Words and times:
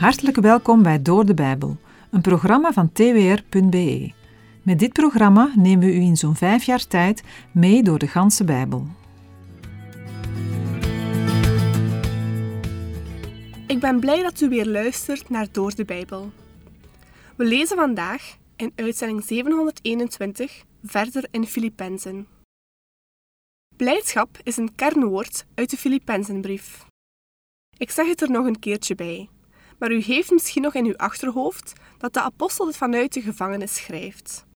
Hartelijk 0.00 0.36
welkom 0.36 0.82
bij 0.82 1.02
Door 1.02 1.26
de 1.26 1.34
Bijbel, 1.34 1.76
een 2.10 2.20
programma 2.20 2.72
van 2.72 2.92
twr.be. 2.92 4.12
Met 4.62 4.78
dit 4.78 4.92
programma 4.92 5.52
nemen 5.56 5.86
we 5.86 5.94
u 5.94 6.00
in 6.00 6.16
zo'n 6.16 6.36
vijf 6.36 6.62
jaar 6.62 6.86
tijd 6.86 7.22
mee 7.52 7.82
door 7.82 7.98
de 7.98 8.06
ganse 8.06 8.44
Bijbel. 8.44 8.86
Ik 13.66 13.80
ben 13.80 14.00
blij 14.00 14.22
dat 14.22 14.40
u 14.40 14.48
weer 14.48 14.66
luistert 14.66 15.28
naar 15.28 15.46
Door 15.52 15.74
de 15.74 15.84
Bijbel. 15.84 16.30
We 17.36 17.44
lezen 17.44 17.76
vandaag 17.76 18.36
in 18.56 18.72
uitzending 18.76 19.24
721 19.24 20.64
verder 20.82 21.28
in 21.30 21.46
Filippenzen. 21.46 22.26
Blijdschap 23.76 24.38
is 24.42 24.56
een 24.56 24.74
kernwoord 24.74 25.46
uit 25.54 25.70
de 25.70 25.76
Filippenzenbrief. 25.76 26.86
Ik 27.76 27.90
zeg 27.90 28.06
het 28.06 28.22
er 28.22 28.30
nog 28.30 28.46
een 28.46 28.58
keertje 28.58 28.94
bij, 28.94 29.28
maar 29.80 29.92
u 29.92 30.00
heeft 30.00 30.30
misschien 30.30 30.62
nog 30.62 30.74
in 30.74 30.84
uw 30.84 30.96
achterhoofd 30.96 31.72
dat 31.98 32.12
de 32.12 32.20
apostel 32.20 32.66
het 32.66 32.76
vanuit 32.76 33.12
de 33.12 33.20
gevangenis 33.20 33.74
schrijft. 33.74 34.46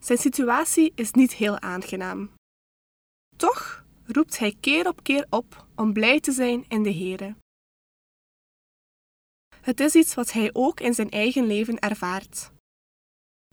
Zijn 0.00 0.18
situatie 0.18 0.92
is 0.94 1.10
niet 1.10 1.32
heel 1.32 1.60
aangenaam. 1.60 2.30
Toch 3.36 3.84
roept 4.06 4.38
hij 4.38 4.56
keer 4.60 4.88
op 4.88 5.02
keer 5.02 5.26
op 5.30 5.66
om 5.76 5.92
blij 5.92 6.20
te 6.20 6.32
zijn 6.32 6.64
in 6.68 6.82
de 6.82 6.94
Here. 6.94 7.36
Het 9.60 9.80
is 9.80 9.94
iets 9.94 10.14
wat 10.14 10.32
hij 10.32 10.50
ook 10.52 10.80
in 10.80 10.94
zijn 10.94 11.10
eigen 11.10 11.46
leven 11.46 11.78
ervaart. 11.78 12.50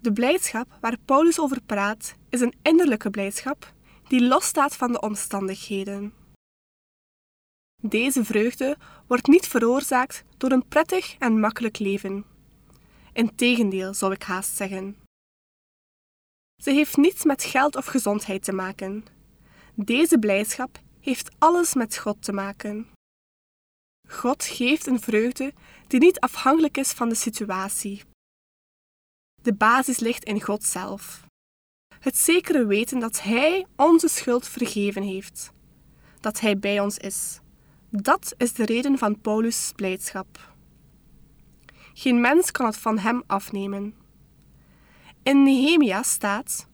De 0.01 0.13
blijdschap 0.13 0.77
waar 0.81 0.97
Paulus 1.05 1.39
over 1.39 1.61
praat 1.61 2.15
is 2.29 2.41
een 2.41 2.53
innerlijke 2.61 3.09
blijdschap 3.09 3.73
die 4.07 4.27
losstaat 4.27 4.75
van 4.75 4.91
de 4.91 5.01
omstandigheden. 5.01 6.18
Deze 7.81 8.25
vreugde 8.25 8.77
wordt 9.07 9.27
niet 9.27 9.47
veroorzaakt 9.47 10.23
door 10.37 10.51
een 10.51 10.67
prettig 10.67 11.15
en 11.17 11.39
makkelijk 11.39 11.79
leven. 11.79 12.25
Integendeel, 13.13 13.93
zou 13.93 14.13
ik 14.13 14.23
haast 14.23 14.55
zeggen. 14.55 14.97
Ze 16.61 16.71
heeft 16.71 16.97
niets 16.97 17.23
met 17.23 17.43
geld 17.43 17.75
of 17.75 17.85
gezondheid 17.85 18.43
te 18.43 18.53
maken. 18.53 19.05
Deze 19.75 20.19
blijdschap 20.19 20.79
heeft 20.99 21.31
alles 21.37 21.73
met 21.73 21.97
God 21.97 22.23
te 22.23 22.31
maken. 22.31 22.87
God 24.07 24.43
geeft 24.43 24.87
een 24.87 24.99
vreugde 24.99 25.53
die 25.87 25.99
niet 25.99 26.19
afhankelijk 26.19 26.77
is 26.77 26.91
van 26.91 27.09
de 27.09 27.15
situatie. 27.15 28.03
De 29.41 29.53
basis 29.53 29.99
ligt 29.99 30.23
in 30.23 30.41
God 30.41 30.63
zelf. 30.63 31.25
Het 31.99 32.17
zekere 32.17 32.65
weten 32.65 32.99
dat 32.99 33.21
Hij 33.21 33.65
onze 33.75 34.07
schuld 34.07 34.47
vergeven 34.47 35.03
heeft, 35.03 35.51
dat 36.19 36.39
Hij 36.39 36.59
bij 36.59 36.79
ons 36.79 36.97
is. 36.97 37.39
Dat 37.91 38.33
is 38.37 38.53
de 38.53 38.65
reden 38.65 38.97
van 38.97 39.21
Paulus' 39.21 39.71
blijdschap. 39.75 40.53
Geen 41.93 42.21
mens 42.21 42.51
kan 42.51 42.65
het 42.65 42.77
van 42.77 42.97
Hem 42.97 43.23
afnemen. 43.27 43.93
In 45.23 45.43
Nehemia 45.43 46.03
staat: 46.03 46.67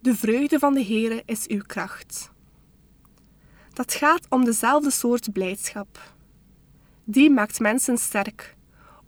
De 0.00 0.14
vreugde 0.14 0.58
van 0.58 0.74
de 0.74 0.84
Heere 0.84 1.22
is 1.26 1.46
uw 1.46 1.62
kracht. 1.66 2.32
Dat 3.72 3.94
gaat 3.94 4.26
om 4.28 4.44
dezelfde 4.44 4.90
soort 4.90 5.32
blijdschap. 5.32 6.14
Die 7.04 7.30
maakt 7.30 7.60
mensen 7.60 7.98
sterk, 7.98 8.56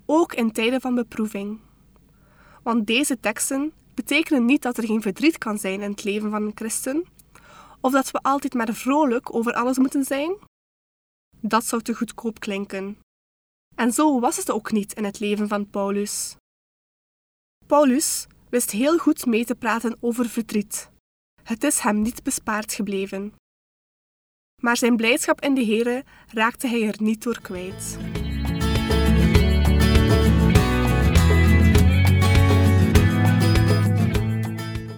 ook 0.07 0.34
in 0.34 0.53
tijden 0.53 0.81
van 0.81 0.95
beproeving. 0.95 1.61
Want 2.62 2.86
deze 2.86 3.20
teksten 3.20 3.73
betekenen 3.95 4.45
niet 4.45 4.62
dat 4.62 4.77
er 4.77 4.86
geen 4.86 5.03
verdriet 5.03 5.39
kan 5.39 5.59
zijn 5.59 5.83
in 5.83 5.91
het 5.91 6.05
leven 6.05 6.31
van 6.31 6.42
een 6.42 6.53
christen, 6.55 7.05
of 7.81 7.92
dat 7.92 8.11
we 8.11 8.19
altijd 8.23 8.55
maar 8.55 8.75
vrolijk 8.75 9.34
over 9.34 9.53
alles 9.53 9.79
moeten 9.79 10.05
zijn. 10.05 10.51
Dat 11.43 11.67
zou 11.67 11.83
te 11.83 11.95
goedkoop 11.95 12.41
klinken. 12.41 12.98
En 13.75 13.93
zo 13.93 14.21
was 14.21 14.37
het 14.37 14.51
ook 14.51 14.73
niet 14.73 14.93
in 14.93 15.05
het 15.05 15.21
leven 15.21 15.48
van 15.48 15.71
Paulus. 15.71 16.36
Paulus 17.67 18.27
wist 18.48 18.70
heel 18.70 18.98
goed 18.98 19.27
mee 19.27 19.45
te 19.45 19.55
praten 19.55 19.97
over 20.01 20.29
verdriet. 20.29 20.91
Het 21.42 21.64
is 21.64 21.79
hem 21.79 22.03
niet 22.03 22.23
bespaard 22.23 22.73
gebleven. 22.73 23.35
Maar 24.63 24.77
zijn 24.77 24.97
blijdschap 24.97 25.41
in 25.41 25.55
de 25.55 25.64
Here 25.64 26.05
raakte 26.27 26.69
hij 26.69 26.86
er 26.86 26.97
niet 26.98 27.23
door 27.23 27.41
kwijt. 27.41 27.98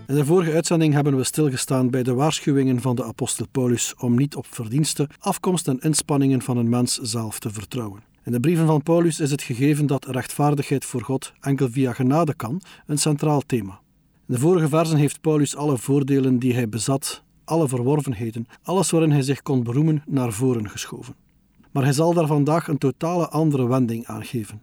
In 0.06 0.14
de 0.14 0.24
vorige 0.24 0.52
uitzending 0.52 0.92
hebben 0.92 1.16
we 1.16 1.24
stilgestaan 1.24 1.90
bij 1.90 2.02
de 2.02 2.14
waarschuwingen 2.14 2.80
van 2.80 2.96
de 2.96 3.04
apostel 3.04 3.46
Paulus 3.50 3.94
om 3.98 4.16
niet 4.16 4.36
op 4.36 4.46
verdiensten, 4.48 5.08
afkomst 5.18 5.68
en 5.68 5.78
inspanningen 5.78 6.42
van 6.42 6.56
een 6.56 6.68
mens 6.68 6.98
zelf 6.98 7.38
te 7.38 7.50
vertrouwen. 7.50 8.02
In 8.24 8.32
de 8.32 8.40
brieven 8.40 8.66
van 8.66 8.82
Paulus 8.82 9.20
is 9.20 9.30
het 9.30 9.42
gegeven 9.42 9.86
dat 9.86 10.06
rechtvaardigheid 10.06 10.84
voor 10.84 11.02
God 11.02 11.32
enkel 11.40 11.68
via 11.70 11.92
genade 11.92 12.34
kan 12.34 12.60
een 12.86 12.98
centraal 12.98 13.40
thema. 13.40 13.80
In 14.26 14.34
de 14.34 14.38
vorige 14.38 14.68
versen 14.68 14.98
heeft 14.98 15.20
Paulus 15.20 15.56
alle 15.56 15.78
voordelen 15.78 16.38
die 16.38 16.54
hij 16.54 16.68
bezat, 16.68 17.22
alle 17.44 17.68
verworvenheden, 17.68 18.46
alles 18.62 18.90
waarin 18.90 19.10
hij 19.10 19.22
zich 19.22 19.42
kon 19.42 19.62
beroemen, 19.62 20.02
naar 20.06 20.32
voren 20.32 20.70
geschoven. 20.70 21.14
Maar 21.70 21.82
hij 21.82 21.92
zal 21.92 22.14
daar 22.14 22.26
vandaag 22.26 22.68
een 22.68 22.78
totale 22.78 23.28
andere 23.28 23.68
wending 23.68 24.06
aan 24.06 24.24
geven 24.24 24.60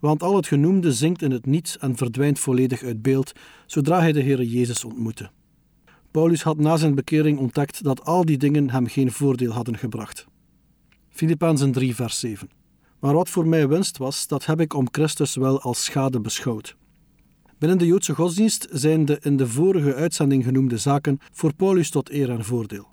want 0.00 0.22
al 0.22 0.36
het 0.36 0.46
genoemde 0.46 0.92
zinkt 0.92 1.22
in 1.22 1.30
het 1.30 1.46
niets 1.46 1.78
en 1.78 1.96
verdwijnt 1.96 2.38
volledig 2.38 2.82
uit 2.82 3.02
beeld 3.02 3.32
zodra 3.66 4.00
hij 4.00 4.12
de 4.12 4.20
Heer 4.20 4.42
Jezus 4.42 4.84
ontmoette. 4.84 5.30
Paulus 6.10 6.42
had 6.42 6.58
na 6.58 6.76
zijn 6.76 6.94
bekering 6.94 7.38
ontdekt 7.38 7.82
dat 7.82 8.04
al 8.04 8.24
die 8.24 8.38
dingen 8.38 8.70
hem 8.70 8.86
geen 8.86 9.12
voordeel 9.12 9.52
hadden 9.52 9.78
gebracht. 9.78 10.26
Filippenzen 11.08 11.72
3, 11.72 11.94
vers 11.94 12.18
7. 12.18 12.48
Maar 13.00 13.14
wat 13.14 13.28
voor 13.28 13.46
mij 13.46 13.68
winst 13.68 13.98
was, 13.98 14.26
dat 14.26 14.46
heb 14.46 14.60
ik 14.60 14.74
om 14.74 14.88
Christus 14.90 15.34
wel 15.34 15.60
als 15.60 15.84
schade 15.84 16.20
beschouwd. 16.20 16.76
Binnen 17.58 17.78
de 17.78 17.86
Joodse 17.86 18.14
godsdienst 18.14 18.68
zijn 18.70 19.04
de 19.04 19.18
in 19.22 19.36
de 19.36 19.48
vorige 19.48 19.94
uitzending 19.94 20.44
genoemde 20.44 20.78
zaken 20.78 21.18
voor 21.32 21.54
Paulus 21.54 21.90
tot 21.90 22.10
eer 22.10 22.30
en 22.30 22.44
voordeel. 22.44 22.86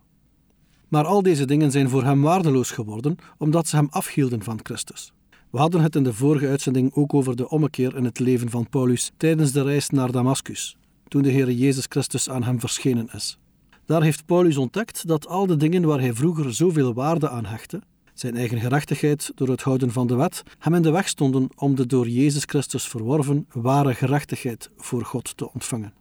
Maar 0.87 1.05
al 1.05 1.21
deze 1.21 1.45
dingen 1.45 1.71
zijn 1.71 1.89
voor 1.89 2.03
hem 2.03 2.21
waardeloos 2.21 2.71
geworden, 2.71 3.15
omdat 3.37 3.67
ze 3.67 3.75
hem 3.75 3.87
afhielden 3.89 4.43
van 4.43 4.59
Christus. 4.63 5.13
We 5.55 5.61
hadden 5.61 5.81
het 5.81 5.95
in 5.95 6.03
de 6.03 6.13
vorige 6.13 6.47
uitzending 6.47 6.93
ook 6.93 7.13
over 7.13 7.35
de 7.35 7.49
ommekeer 7.49 7.95
in 7.95 8.03
het 8.03 8.19
leven 8.19 8.49
van 8.49 8.69
Paulus 8.69 9.11
tijdens 9.17 9.51
de 9.51 9.63
reis 9.63 9.89
naar 9.89 10.11
Damascus, 10.11 10.77
toen 11.07 11.21
de 11.21 11.29
Heer 11.29 11.51
Jezus 11.51 11.85
Christus 11.89 12.29
aan 12.29 12.43
hem 12.43 12.59
verschenen 12.59 13.09
is. 13.13 13.37
Daar 13.85 14.03
heeft 14.03 14.25
Paulus 14.25 14.57
ontdekt 14.57 15.07
dat 15.07 15.27
al 15.27 15.45
de 15.45 15.57
dingen 15.57 15.83
waar 15.83 15.99
hij 15.99 16.13
vroeger 16.13 16.53
zoveel 16.53 16.93
waarde 16.93 17.29
aan 17.29 17.45
hechtte, 17.45 17.81
zijn 18.13 18.35
eigen 18.35 18.59
gerechtigheid 18.59 19.31
door 19.35 19.47
het 19.47 19.61
houden 19.61 19.91
van 19.91 20.07
de 20.07 20.15
wet, 20.15 20.43
hem 20.59 20.73
in 20.73 20.81
de 20.81 20.91
weg 20.91 21.07
stonden 21.07 21.49
om 21.55 21.75
de 21.75 21.85
door 21.85 22.07
Jezus 22.07 22.43
Christus 22.45 22.87
verworven 22.87 23.45
ware 23.51 23.93
gerechtigheid 23.93 24.69
voor 24.77 25.05
God 25.05 25.37
te 25.37 25.53
ontvangen. 25.53 25.93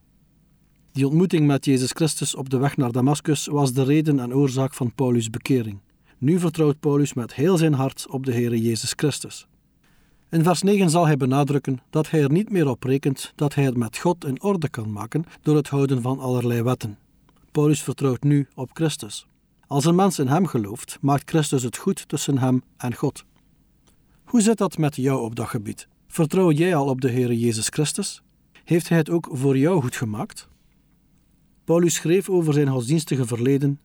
Die 0.93 1.07
ontmoeting 1.07 1.47
met 1.47 1.65
Jezus 1.65 1.91
Christus 1.91 2.35
op 2.35 2.51
de 2.51 2.59
weg 2.59 2.77
naar 2.77 2.93
Damascus 2.93 3.47
was 3.47 3.73
de 3.73 3.85
reden 3.85 4.19
en 4.19 4.35
oorzaak 4.35 4.75
van 4.75 4.95
Paulus' 4.95 5.31
bekering. 5.31 5.79
Nu 6.25 6.39
vertrouwt 6.39 6.81
Paulus 6.81 7.15
met 7.15 7.35
heel 7.35 7.57
zijn 7.57 7.73
hart 7.73 8.07
op 8.09 8.27
de 8.27 8.33
Heere 8.33 8.61
Jezus 8.61 8.93
Christus. 8.97 9.47
In 10.31 10.43
vers 10.43 10.63
9 10.63 10.91
zal 10.91 11.07
hij 11.07 11.17
benadrukken 11.17 11.81
dat 11.91 12.11
hij 12.11 12.23
er 12.23 12.31
niet 12.31 12.51
meer 12.51 12.69
op 12.69 12.83
rekent 12.83 13.33
dat 13.35 13.55
hij 13.55 13.65
het 13.65 13.77
met 13.77 13.99
God 13.99 14.25
in 14.25 14.43
orde 14.43 14.69
kan 14.69 14.93
maken 14.93 15.25
door 15.43 15.57
het 15.57 15.69
houden 15.69 16.03
van 16.03 16.19
allerlei 16.19 16.63
wetten. 16.63 16.99
Paulus 17.53 17.83
vertrouwt 17.83 18.23
nu 18.23 18.49
op 18.55 18.71
Christus. 18.73 19.27
Als 19.67 19.85
een 19.85 19.95
mens 19.95 20.19
in 20.19 20.27
hem 20.27 20.47
gelooft, 20.47 20.99
maakt 21.01 21.31
Christus 21.31 21.63
het 21.63 21.77
goed 21.77 22.09
tussen 22.09 22.39
hem 22.39 22.63
en 22.77 22.95
God. 22.95 23.25
Hoe 24.25 24.41
zit 24.41 24.59
dat 24.59 24.79
met 24.79 24.97
jou 24.97 25.21
op 25.23 25.35
dat 25.37 25.49
gebied? 25.49 25.89
Vertrouw 26.07 26.51
jij 26.51 26.75
al 26.77 26.89
op 26.89 27.01
de 27.01 27.11
Heere 27.11 27.39
Jezus 27.39 27.69
Christus? 27.69 28.23
Heeft 28.65 28.89
hij 28.89 28.99
het 28.99 29.11
ook 29.11 29.29
voor 29.33 29.59
jou 29.59 29.83
goed 29.83 29.97
gemaakt? 29.97 30.49
Paulus 31.65 31.95
schreef 31.95 32.29
over 32.29 32.53
zijn 32.53 32.69
godsdienstige 32.69 33.27
verleden 33.27 33.79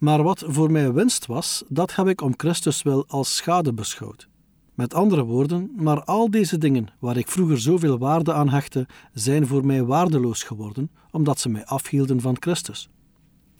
maar 0.00 0.22
wat 0.22 0.44
voor 0.46 0.70
mij 0.70 0.92
winst 0.92 1.26
was, 1.26 1.64
dat 1.68 1.94
heb 1.94 2.08
ik 2.08 2.20
om 2.20 2.34
Christus 2.36 2.82
wel 2.82 3.04
als 3.08 3.36
schade 3.36 3.72
beschouwd. 3.72 4.28
Met 4.74 4.94
andere 4.94 5.24
woorden, 5.24 5.70
maar 5.76 6.04
al 6.04 6.30
deze 6.30 6.58
dingen 6.58 6.88
waar 6.98 7.16
ik 7.16 7.28
vroeger 7.28 7.60
zoveel 7.60 7.98
waarde 7.98 8.32
aan 8.32 8.48
hechtte, 8.48 8.86
zijn 9.12 9.46
voor 9.46 9.66
mij 9.66 9.84
waardeloos 9.84 10.42
geworden, 10.42 10.90
omdat 11.10 11.40
ze 11.40 11.48
mij 11.48 11.64
afhielden 11.64 12.20
van 12.20 12.36
Christus. 12.40 12.88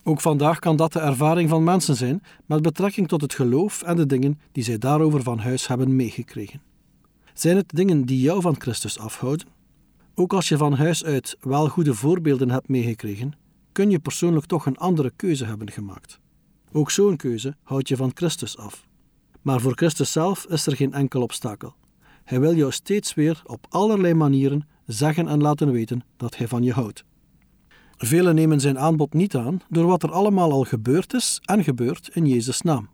Ook 0.03 0.21
vandaag 0.21 0.59
kan 0.59 0.77
dat 0.77 0.93
de 0.93 1.01
ervaring 1.01 1.49
van 1.49 1.65
mensen 1.65 1.97
zijn 1.97 2.23
met 2.47 2.63
betrekking 2.63 3.09
tot 3.09 3.21
het 3.21 3.35
geloof 3.35 3.83
en 3.83 3.97
de 3.97 4.07
dingen 4.07 4.41
die 4.53 4.65
zij 4.65 4.79
daarover 4.79 5.23
van 5.23 5.39
huis 5.39 5.67
hebben 5.67 5.97
meegekregen. 5.97 6.63
Zijn 7.35 7.57
het 7.57 7.71
dingen 7.75 8.05
die 8.05 8.21
jou 8.21 8.41
van 8.41 8.61
Christus 8.61 8.99
afhouden? 8.99 9.47
Ook 10.15 10.33
als 10.33 10.49
je 10.49 10.57
van 10.57 10.73
huis 10.73 11.05
uit 11.05 11.37
wel 11.41 11.69
goede 11.69 11.95
voorbeelden 11.95 12.51
hebt 12.51 12.69
meegekregen, 12.69 13.33
kun 13.73 13.91
je 13.91 13.99
persoonlijk 13.99 14.47
toch 14.47 14.67
een 14.67 14.77
andere 14.77 15.13
keuze 15.17 15.45
hebben 15.45 15.71
gemaakt. 15.71 16.21
Ook 16.73 16.91
zo'n 16.91 17.17
keuze 17.17 17.57
houdt 17.63 17.89
je 17.89 17.97
van 17.97 18.11
Christus 18.15 18.57
af. 18.57 18.87
Maar 19.43 19.61
voor 19.61 19.73
Christus 19.75 20.13
zelf 20.13 20.47
is 20.47 20.67
er 20.67 20.77
geen 20.77 20.93
enkel 20.93 21.23
obstakel. 21.23 21.75
Hij 22.25 22.41
wil 22.41 22.55
jou 22.55 22.73
steeds 22.73 23.15
weer 23.15 23.43
op 23.45 23.67
allerlei 23.69 24.15
manieren 24.15 24.69
zeggen 24.87 25.29
en 25.29 25.41
laten 25.41 25.71
weten 25.73 26.05
dat 26.17 26.37
hij 26.37 26.49
van 26.49 26.63
je 26.63 26.73
houdt. 26.73 27.05
Velen 27.97 28.35
nemen 28.35 28.61
zijn 28.61 28.79
aanbod 28.79 29.13
niet 29.13 29.37
aan 29.37 29.61
door 29.69 29.87
wat 29.87 30.03
er 30.03 30.13
allemaal 30.13 30.53
al 30.53 30.65
gebeurd 30.65 31.15
is 31.15 31.41
en 31.45 31.65
gebeurt 31.65 32.11
in 32.13 32.27
Jezus' 32.27 32.61
naam. 32.61 32.89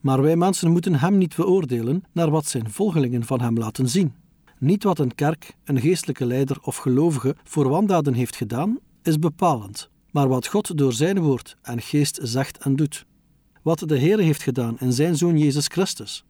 Maar 0.00 0.22
wij 0.22 0.36
mensen 0.36 0.70
moeten 0.70 0.94
hem 0.94 1.18
niet 1.18 1.36
beoordelen 1.36 2.04
naar 2.12 2.30
wat 2.30 2.46
zijn 2.46 2.70
volgelingen 2.70 3.24
van 3.24 3.40
hem 3.40 3.58
laten 3.58 3.88
zien. 3.88 4.14
Niet 4.58 4.82
wat 4.82 4.98
een 4.98 5.14
kerk, 5.14 5.56
een 5.64 5.80
geestelijke 5.80 6.26
leider 6.26 6.58
of 6.62 6.76
gelovige 6.76 7.36
voor 7.44 7.68
wandaden 7.68 8.14
heeft 8.14 8.36
gedaan, 8.36 8.78
is 9.02 9.18
bepalend, 9.18 9.90
maar 10.10 10.28
wat 10.28 10.46
God 10.46 10.78
door 10.78 10.92
zijn 10.92 11.18
woord 11.18 11.56
en 11.62 11.80
geest 11.80 12.18
zegt 12.22 12.58
en 12.58 12.76
doet. 12.76 13.06
Wat 13.62 13.82
de 13.86 13.96
Heer 13.96 14.18
heeft 14.18 14.42
gedaan 14.42 14.76
in 14.78 14.92
zijn 14.92 15.16
Zoon 15.16 15.38
Jezus 15.38 15.66
Christus. 15.66 16.24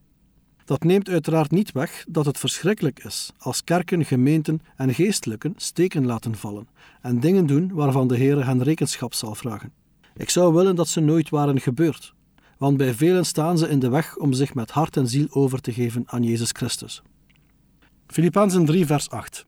Dat 0.65 0.85
neemt 0.85 1.09
uiteraard 1.09 1.51
niet 1.51 1.73
weg 1.73 2.05
dat 2.09 2.27
het 2.27 2.39
verschrikkelijk 2.39 3.05
is 3.05 3.33
als 3.39 3.65
kerken, 3.65 4.05
gemeenten 4.05 4.61
en 4.77 4.95
geestelijken 4.95 5.55
steken 5.57 6.07
laten 6.07 6.37
vallen 6.37 6.69
en 7.03 7.21
dingen 7.21 7.47
doen 7.47 7.73
waarvan 7.73 8.09
de 8.09 8.17
Heer 8.17 8.47
hen 8.47 8.63
rekenschap 8.63 9.15
zal 9.15 9.35
vragen. 9.35 9.73
Ik 10.17 10.31
zou 10.31 10.55
willen 10.55 10.77
dat 10.77 10.89
ze 10.89 11.01
nooit 11.01 11.29
waren 11.29 11.61
gebeurd, 11.61 12.15
want 12.59 12.77
bij 12.77 12.95
velen 12.95 13.27
staan 13.27 13.59
ze 13.59 13.69
in 13.69 13.79
de 13.79 13.89
weg 13.89 14.17
om 14.17 14.33
zich 14.33 14.55
met 14.55 14.71
hart 14.71 14.97
en 14.97 15.09
ziel 15.09 15.27
over 15.31 15.61
te 15.61 15.73
geven 15.73 16.03
aan 16.07 16.23
Jezus 16.23 16.51
Christus. 16.53 17.03
Filippenzen 18.07 18.65
3, 18.65 18.87
vers 18.87 19.11
8. 19.11 19.47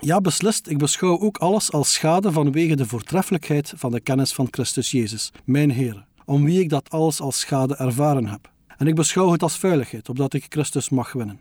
Ja, 0.00 0.20
beslist, 0.20 0.68
ik 0.68 0.78
beschouw 0.78 1.18
ook 1.18 1.38
alles 1.38 1.72
als 1.72 1.92
schade 1.92 2.32
vanwege 2.32 2.76
de 2.76 2.86
voortreffelijkheid 2.86 3.72
van 3.76 3.90
de 3.90 4.00
kennis 4.00 4.32
van 4.32 4.48
Christus 4.50 4.90
Jezus, 4.90 5.30
mijn 5.44 5.70
Heer, 5.70 6.06
om 6.30 6.44
wie 6.44 6.60
ik 6.60 6.68
dat 6.68 6.90
alles 6.90 7.20
als 7.20 7.40
schade 7.40 7.76
ervaren 7.76 8.26
heb. 8.26 8.50
En 8.76 8.86
ik 8.86 8.94
beschouw 8.94 9.32
het 9.32 9.42
als 9.42 9.58
veiligheid, 9.58 10.08
opdat 10.08 10.34
ik 10.34 10.46
Christus 10.48 10.88
mag 10.88 11.12
winnen. 11.12 11.40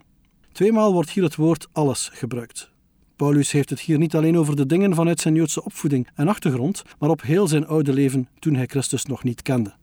Tweemaal 0.52 0.94
wordt 0.94 1.10
hier 1.10 1.24
het 1.24 1.36
woord 1.36 1.68
alles 1.72 2.10
gebruikt. 2.14 2.72
Paulus 3.16 3.52
heeft 3.52 3.70
het 3.70 3.80
hier 3.80 3.98
niet 3.98 4.16
alleen 4.16 4.38
over 4.38 4.56
de 4.56 4.66
dingen 4.66 4.96
vanuit 4.96 5.20
zijn 5.20 5.36
Joodse 5.36 5.64
opvoeding 5.64 6.08
en 6.16 6.28
achtergrond, 6.28 6.84
maar 7.00 7.10
op 7.10 7.22
heel 7.22 7.48
zijn 7.48 7.68
oude 7.68 7.94
leven 7.94 8.28
toen 8.40 8.56
hij 8.56 8.66
Christus 8.66 9.06
nog 9.06 9.24
niet 9.24 9.42
kende. 9.42 9.74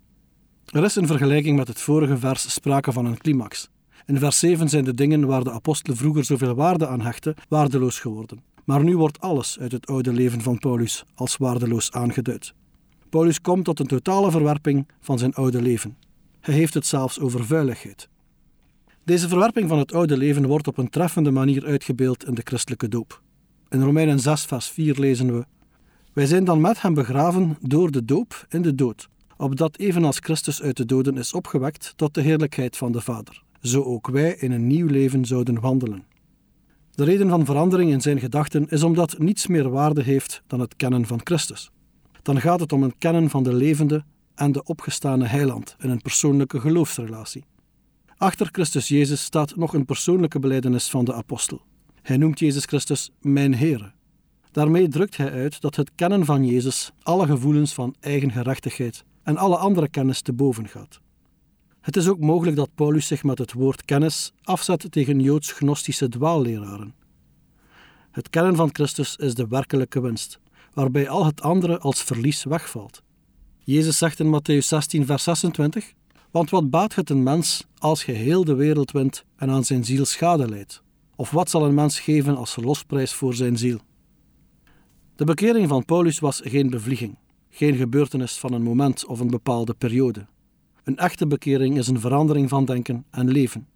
Er 0.64 0.84
is 0.84 0.96
in 0.96 1.06
vergelijking 1.06 1.56
met 1.56 1.68
het 1.68 1.80
vorige 1.80 2.18
vers 2.18 2.52
sprake 2.52 2.92
van 2.92 3.06
een 3.06 3.18
climax. 3.18 3.68
In 4.06 4.18
vers 4.18 4.38
7 4.38 4.68
zijn 4.68 4.84
de 4.84 4.94
dingen 4.94 5.26
waar 5.26 5.44
de 5.44 5.52
apostel 5.52 5.96
vroeger 5.96 6.24
zoveel 6.24 6.54
waarde 6.54 6.86
aan 6.86 7.00
hechtte, 7.00 7.36
waardeloos 7.48 8.00
geworden. 8.00 8.42
Maar 8.64 8.84
nu 8.84 8.96
wordt 8.96 9.20
alles 9.20 9.58
uit 9.58 9.72
het 9.72 9.86
oude 9.86 10.12
leven 10.12 10.40
van 10.40 10.58
Paulus 10.58 11.04
als 11.14 11.36
waardeloos 11.36 11.92
aangeduid. 11.92 12.54
Paulus 13.10 13.40
komt 13.40 13.64
tot 13.64 13.80
een 13.80 13.86
totale 13.86 14.30
verwerping 14.30 14.88
van 15.00 15.18
zijn 15.18 15.34
oude 15.34 15.62
leven. 15.62 15.96
Hij 16.40 16.54
heeft 16.54 16.74
het 16.74 16.86
zelfs 16.86 17.20
over 17.20 17.44
vuiligheid. 17.44 18.08
Deze 19.04 19.28
verwerping 19.28 19.68
van 19.68 19.78
het 19.78 19.92
oude 19.92 20.16
leven 20.16 20.46
wordt 20.46 20.66
op 20.66 20.78
een 20.78 20.90
treffende 20.90 21.30
manier 21.30 21.64
uitgebeeld 21.64 22.26
in 22.26 22.34
de 22.34 22.42
christelijke 22.44 22.88
doop. 22.88 23.22
In 23.68 23.82
Romeinen 23.82 24.20
6, 24.20 24.44
vers 24.44 24.68
4 24.68 24.98
lezen 24.98 25.36
we: 25.36 25.44
Wij 26.12 26.26
zijn 26.26 26.44
dan 26.44 26.60
met 26.60 26.82
hem 26.82 26.94
begraven 26.94 27.56
door 27.60 27.90
de 27.90 28.04
doop 28.04 28.46
in 28.48 28.62
de 28.62 28.74
dood, 28.74 29.08
opdat 29.36 29.78
evenals 29.78 30.18
Christus 30.18 30.62
uit 30.62 30.76
de 30.76 30.86
doden 30.86 31.18
is 31.18 31.32
opgewekt 31.32 31.92
tot 31.96 32.14
de 32.14 32.20
heerlijkheid 32.20 32.76
van 32.76 32.92
de 32.92 33.00
Vader, 33.00 33.42
zo 33.60 33.82
ook 33.82 34.08
wij 34.08 34.36
in 34.38 34.52
een 34.52 34.66
nieuw 34.66 34.86
leven 34.86 35.24
zouden 35.24 35.60
wandelen. 35.60 36.04
De 36.90 37.04
reden 37.04 37.28
van 37.28 37.44
verandering 37.44 37.90
in 37.90 38.00
zijn 38.00 38.18
gedachten 38.18 38.68
is 38.68 38.82
omdat 38.82 39.18
niets 39.18 39.46
meer 39.46 39.70
waarde 39.70 40.02
heeft 40.02 40.42
dan 40.46 40.60
het 40.60 40.76
kennen 40.76 41.06
van 41.06 41.20
Christus. 41.24 41.70
Dan 42.26 42.40
gaat 42.40 42.60
het 42.60 42.72
om 42.72 42.82
een 42.82 42.98
kennen 42.98 43.30
van 43.30 43.42
de 43.42 43.54
levende 43.54 44.04
en 44.34 44.52
de 44.52 44.64
opgestane 44.64 45.26
heiland 45.26 45.76
in 45.78 45.90
een 45.90 46.00
persoonlijke 46.00 46.60
geloofsrelatie. 46.60 47.44
Achter 48.16 48.48
Christus 48.52 48.88
Jezus 48.88 49.22
staat 49.22 49.56
nog 49.56 49.74
een 49.74 49.84
persoonlijke 49.84 50.38
beleidenis 50.38 50.88
van 50.88 51.04
de 51.04 51.14
apostel. 51.14 51.60
Hij 52.02 52.16
noemt 52.16 52.38
Jezus 52.38 52.64
Christus 52.64 53.10
mijn 53.20 53.54
Heere. 53.54 53.92
Daarmee 54.50 54.88
drukt 54.88 55.16
hij 55.16 55.32
uit 55.32 55.60
dat 55.60 55.76
het 55.76 55.90
kennen 55.94 56.24
van 56.24 56.46
Jezus 56.46 56.92
alle 57.02 57.26
gevoelens 57.26 57.74
van 57.74 57.94
eigen 58.00 58.32
gerechtigheid 58.32 59.04
en 59.22 59.36
alle 59.36 59.56
andere 59.56 59.88
kennis 59.88 60.20
te 60.20 60.32
boven 60.32 60.68
gaat. 60.68 61.00
Het 61.80 61.96
is 61.96 62.08
ook 62.08 62.20
mogelijk 62.20 62.56
dat 62.56 62.74
Paulus 62.74 63.06
zich 63.06 63.22
met 63.22 63.38
het 63.38 63.52
woord 63.52 63.84
kennis 63.84 64.32
afzet 64.42 64.86
tegen 64.92 65.20
joods-gnostische 65.20 66.08
dwaalleraren. 66.08 66.94
Het 68.10 68.30
kennen 68.30 68.56
van 68.56 68.70
Christus 68.72 69.16
is 69.16 69.34
de 69.34 69.46
werkelijke 69.48 70.00
winst, 70.00 70.40
waarbij 70.76 71.08
al 71.08 71.24
het 71.24 71.42
andere 71.42 71.78
als 71.78 72.02
verlies 72.02 72.44
wegvalt. 72.44 73.02
Jezus 73.58 73.98
zegt 73.98 74.20
in 74.20 74.40
Matthäus 74.40 74.66
16, 74.66 75.06
vers 75.06 75.22
26: 75.22 75.92
Want 76.30 76.50
wat 76.50 76.70
baat 76.70 76.94
het 76.94 77.10
een 77.10 77.22
mens 77.22 77.66
als 77.78 78.04
hij 78.04 78.14
heel 78.14 78.44
de 78.44 78.54
wereld 78.54 78.90
wint 78.90 79.24
en 79.36 79.50
aan 79.50 79.64
zijn 79.64 79.84
ziel 79.84 80.04
schade 80.04 80.48
leidt? 80.48 80.82
Of 81.16 81.30
wat 81.30 81.50
zal 81.50 81.64
een 81.64 81.74
mens 81.74 82.00
geven 82.00 82.36
als 82.36 82.56
losprijs 82.56 83.12
voor 83.12 83.34
zijn 83.34 83.56
ziel? 83.58 83.78
De 85.14 85.24
bekering 85.24 85.68
van 85.68 85.84
Paulus 85.84 86.18
was 86.18 86.40
geen 86.44 86.70
bevlieging, 86.70 87.18
geen 87.50 87.76
gebeurtenis 87.76 88.38
van 88.38 88.52
een 88.52 88.62
moment 88.62 89.06
of 89.06 89.20
een 89.20 89.30
bepaalde 89.30 89.74
periode. 89.74 90.26
Een 90.84 90.96
echte 90.96 91.26
bekering 91.26 91.78
is 91.78 91.88
een 91.88 92.00
verandering 92.00 92.48
van 92.48 92.64
denken 92.64 93.04
en 93.10 93.30
leven. 93.30 93.68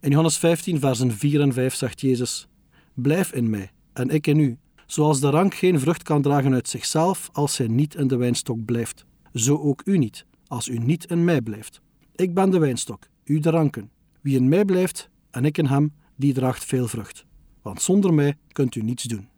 In 0.00 0.10
Johannes 0.10 0.38
15, 0.38 0.80
versen 0.80 1.12
4 1.12 1.40
en 1.40 1.52
5 1.52 1.74
zegt 1.74 2.00
Jezus: 2.00 2.48
Blijf 2.94 3.32
in 3.32 3.50
mij 3.50 3.70
en 3.92 4.08
ik 4.08 4.26
in 4.26 4.38
u, 4.38 4.58
zoals 4.86 5.20
de 5.20 5.30
rank 5.30 5.54
geen 5.54 5.80
vrucht 5.80 6.02
kan 6.02 6.22
dragen 6.22 6.54
uit 6.54 6.68
zichzelf 6.68 7.30
als 7.32 7.56
hij 7.56 7.66
niet 7.66 7.94
in 7.94 8.08
de 8.08 8.16
wijnstok 8.16 8.64
blijft. 8.64 9.04
Zo 9.32 9.58
ook 9.58 9.82
u 9.84 9.98
niet, 9.98 10.24
als 10.46 10.68
u 10.68 10.78
niet 10.78 11.04
in 11.04 11.24
mij 11.24 11.40
blijft. 11.40 11.80
Ik 12.14 12.34
ben 12.34 12.50
de 12.50 12.58
wijnstok, 12.58 13.08
u 13.24 13.40
de 13.40 13.50
ranken. 13.50 13.90
Wie 14.20 14.36
in 14.36 14.48
mij 14.48 14.64
blijft 14.64 15.08
en 15.30 15.44
ik 15.44 15.58
in 15.58 15.66
hem, 15.66 15.92
die 16.16 16.32
draagt 16.32 16.64
veel 16.64 16.88
vrucht. 16.88 17.24
Want 17.62 17.82
zonder 17.82 18.14
mij 18.14 18.36
kunt 18.52 18.74
u 18.74 18.82
niets 18.82 19.02
doen. 19.02 19.28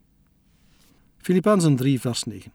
Filippenzen 1.17 1.75
3, 1.75 1.99
vers 1.99 2.23
9. 2.23 2.51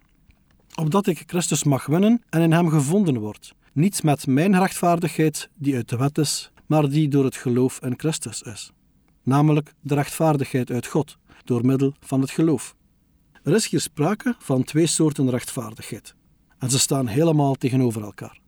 Opdat 0.74 1.06
ik 1.06 1.22
Christus 1.26 1.64
mag 1.64 1.86
winnen 1.86 2.22
en 2.30 2.42
in 2.42 2.52
hem 2.52 2.68
gevonden 2.68 3.18
word, 3.18 3.54
niet 3.72 4.02
met 4.02 4.26
mijn 4.26 4.58
rechtvaardigheid 4.58 5.48
die 5.58 5.74
uit 5.74 5.88
de 5.88 5.96
wet 5.96 6.18
is, 6.18 6.50
maar 6.66 6.88
die 6.88 7.08
door 7.08 7.24
het 7.24 7.36
geloof 7.36 7.80
in 7.82 7.94
Christus 7.96 8.42
is. 8.42 8.72
Namelijk 9.22 9.72
de 9.80 9.94
rechtvaardigheid 9.94 10.70
uit 10.70 10.86
God, 10.86 11.16
door 11.44 11.66
middel 11.66 11.94
van 12.00 12.20
het 12.20 12.30
geloof. 12.30 12.74
Er 13.42 13.54
is 13.54 13.68
hier 13.68 13.80
sprake 13.80 14.34
van 14.38 14.64
twee 14.64 14.86
soorten 14.86 15.30
rechtvaardigheid, 15.30 16.14
en 16.58 16.70
ze 16.70 16.78
staan 16.78 17.06
helemaal 17.06 17.54
tegenover 17.54 18.02
elkaar. 18.02 18.38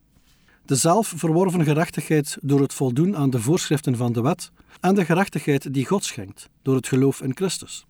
De 0.65 0.75
zelf 0.75 1.13
verworven 1.17 1.65
gerechtigheid 1.65 2.39
door 2.41 2.61
het 2.61 2.75
voldoen 2.75 3.17
aan 3.17 3.31
de 3.31 3.41
voorschriften 3.41 3.97
van 3.97 4.13
de 4.13 4.21
wet 4.21 4.51
en 4.81 4.95
de 4.95 5.05
gerechtigheid 5.05 5.75
die 5.75 5.87
God 5.87 6.05
schenkt 6.05 6.49
door 6.63 6.75
het 6.75 6.89
geloof 6.89 7.23
in 7.23 7.37
Christus. 7.37 7.87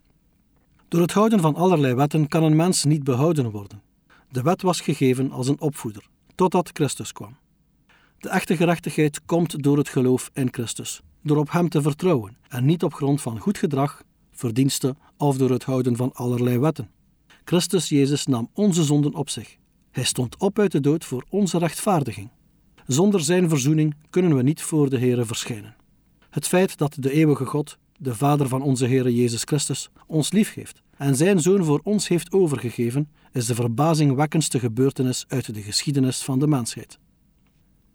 Door 0.89 1.01
het 1.01 1.13
houden 1.13 1.41
van 1.41 1.55
allerlei 1.55 1.95
wetten 1.95 2.29
kan 2.29 2.43
een 2.43 2.57
mens 2.57 2.85
niet 2.85 3.05
behouden 3.05 3.51
worden. 3.51 3.83
De 4.31 4.43
wet 4.43 4.63
was 4.63 4.81
gegeven 4.81 5.31
als 5.31 5.49
een 5.49 5.61
opvoeder, 5.61 6.07
totdat 6.35 6.71
Christus 6.73 7.13
kwam. 7.13 7.37
De 8.19 8.29
echte 8.29 8.57
gerechtigheid 8.57 9.25
komt 9.25 9.63
door 9.63 9.77
het 9.79 9.89
geloof 9.89 10.31
in 10.33 10.49
Christus, 10.51 11.03
door 11.23 11.37
op 11.37 11.53
Hem 11.53 11.69
te 11.69 11.83
vertrouwen 11.83 12.37
en 12.49 12.65
niet 12.65 12.83
op 12.83 12.95
grond 12.95 13.21
van 13.21 13.39
goed 13.39 13.59
gedrag, 13.59 14.03
verdiensten 14.33 14.99
of 15.17 15.37
door 15.37 15.51
het 15.51 15.65
houden 15.65 15.97
van 15.97 16.13
allerlei 16.13 16.59
wetten. 16.59 16.91
Christus 17.45 17.89
Jezus 17.89 18.27
nam 18.27 18.51
onze 18.53 18.85
zonden 18.85 19.15
op 19.15 19.31
zich. 19.31 19.57
Hij 19.91 20.05
stond 20.05 20.37
op 20.39 20.59
uit 20.59 20.73
de 20.73 20.81
dood 20.81 21.05
voor 21.05 21.25
onze 21.29 21.59
rechtvaardiging. 21.59 22.31
Zonder 22.87 23.21
Zijn 23.21 23.49
verzoening 23.49 23.95
kunnen 24.11 24.37
we 24.37 24.43
niet 24.43 24.63
voor 24.63 24.91
de 24.91 24.99
Here 24.99 25.25
verschijnen. 25.25 25.77
Het 26.31 26.47
feit 26.47 26.79
dat 26.79 26.97
de 26.99 27.13
eeuwige 27.13 27.45
God, 27.45 27.79
de 27.99 28.15
Vader 28.15 28.49
van 28.49 28.63
onze 28.63 28.87
Heere 28.87 29.15
Jezus 29.15 29.43
Christus, 29.43 29.91
ons 30.07 30.33
liefgeeft 30.33 30.83
en 30.97 31.17
Zijn 31.17 31.41
Zoon 31.41 31.65
voor 31.65 31.81
ons 31.83 32.09
heeft 32.09 32.33
overgegeven, 32.33 33.09
is 33.33 33.47
de 33.47 33.55
verbazingwekkendste 33.55 34.59
gebeurtenis 34.59 35.25
uit 35.29 35.55
de 35.55 35.63
geschiedenis 35.63 36.23
van 36.23 36.39
de 36.39 36.47
mensheid. 36.47 36.99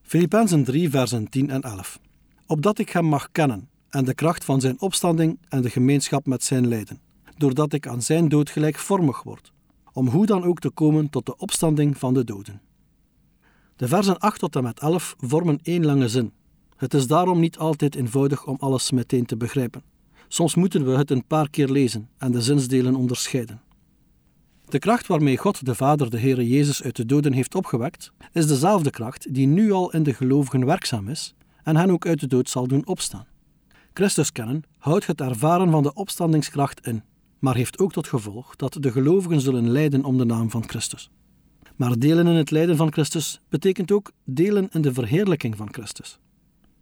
Filippenzen 0.01 0.63
3, 0.63 0.89
versen 0.89 1.29
10 1.29 1.49
en 1.49 1.61
11. 1.61 1.99
Opdat 2.45 2.79
ik 2.79 2.89
Hem 2.89 3.05
mag 3.05 3.31
kennen 3.31 3.69
en 3.89 4.05
de 4.05 4.13
kracht 4.13 4.45
van 4.45 4.61
Zijn 4.61 4.81
opstanding 4.81 5.39
en 5.47 5.61
de 5.61 5.69
gemeenschap 5.69 6.25
met 6.25 6.43
Zijn 6.43 6.67
lijden, 6.67 6.99
doordat 7.39 7.73
ik 7.73 7.87
aan 7.87 8.01
Zijn 8.01 8.29
dood 8.29 8.49
gelijkvormig 8.49 9.23
word, 9.23 9.53
om 9.93 10.07
hoe 10.07 10.25
dan 10.25 10.43
ook 10.43 10.59
te 10.59 10.69
komen 10.69 11.09
tot 11.09 11.25
de 11.25 11.37
opstanding 11.37 11.97
van 11.97 12.13
de 12.13 12.23
doden. 12.23 12.61
De 13.75 13.87
versen 13.87 14.19
8 14.19 14.39
tot 14.39 14.55
en 14.55 14.63
met 14.63 14.79
11 14.79 15.15
vormen 15.17 15.59
één 15.63 15.85
lange 15.85 16.07
zin. 16.07 16.31
Het 16.75 16.93
is 16.93 17.07
daarom 17.07 17.39
niet 17.39 17.57
altijd 17.57 17.95
eenvoudig 17.95 18.45
om 18.45 18.57
alles 18.59 18.91
meteen 18.91 19.25
te 19.25 19.37
begrijpen. 19.37 19.83
Soms 20.27 20.55
moeten 20.55 20.85
we 20.85 20.91
het 20.91 21.11
een 21.11 21.25
paar 21.25 21.49
keer 21.49 21.67
lezen 21.67 22.09
en 22.17 22.31
de 22.31 22.41
zinsdelen 22.41 22.95
onderscheiden. 22.95 23.61
De 24.65 24.79
kracht 24.79 25.07
waarmee 25.07 25.37
God 25.37 25.65
de 25.65 25.75
Vader 25.75 26.09
de 26.09 26.19
Heere 26.19 26.47
Jezus 26.47 26.83
uit 26.83 26.95
de 26.95 27.05
doden 27.05 27.33
heeft 27.33 27.55
opgewekt, 27.55 28.11
is 28.31 28.47
dezelfde 28.47 28.89
kracht 28.89 29.33
die 29.33 29.47
nu 29.47 29.71
al 29.71 29.91
in 29.91 30.03
de 30.03 30.13
gelovigen 30.13 30.65
werkzaam 30.65 31.07
is 31.07 31.35
en 31.63 31.75
hen 31.75 31.91
ook 31.91 32.05
uit 32.05 32.19
de 32.19 32.27
dood 32.27 32.49
zal 32.49 32.67
doen 32.67 32.87
opstaan. 32.87 33.27
Christus 33.93 34.31
kennen 34.31 34.63
houdt 34.77 35.07
het 35.07 35.21
ervaren 35.21 35.71
van 35.71 35.83
de 35.83 35.93
opstandingskracht 35.93 36.87
in, 36.87 37.03
maar 37.39 37.55
heeft 37.55 37.79
ook 37.79 37.91
tot 37.91 38.07
gevolg 38.07 38.55
dat 38.55 38.77
de 38.79 38.91
gelovigen 38.91 39.41
zullen 39.41 39.69
lijden 39.69 40.03
om 40.03 40.17
de 40.17 40.25
naam 40.25 40.49
van 40.49 40.69
Christus. 40.69 41.09
Maar 41.75 41.99
delen 41.99 42.27
in 42.27 42.35
het 42.35 42.51
lijden 42.51 42.75
van 42.75 42.91
Christus 42.91 43.41
betekent 43.49 43.91
ook 43.91 44.11
delen 44.23 44.69
in 44.71 44.81
de 44.81 44.93
verheerlijking 44.93 45.57
van 45.57 45.67
Christus. 45.71 46.19